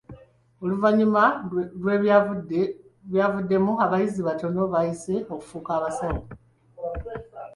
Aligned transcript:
Oluvannyuma 0.63 1.23
lw'ebyavuddemu 1.81 3.73
abayizi 3.85 4.19
batono 4.27 4.59
abaayise 4.67 5.15
okufuuka 5.33 5.71
abasawo. 5.77 6.21